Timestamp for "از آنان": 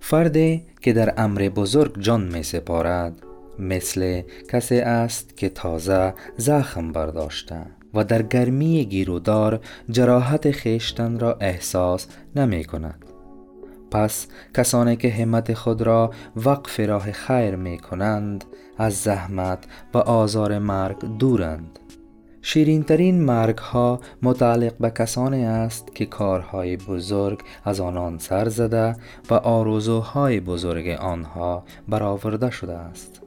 27.64-28.18